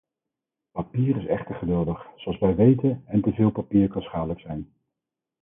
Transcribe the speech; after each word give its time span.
Papier 0.73 1.17
is 1.19 1.27
echter 1.27 1.55
geduldig, 1.55 2.05
zoals 2.15 2.39
wij 2.39 2.55
weten, 2.55 3.03
en 3.05 3.21
te 3.21 3.31
veel 3.31 3.51
papier 3.51 3.87
kan 3.87 4.01
schadelijk 4.01 4.39
zijn. 4.39 4.73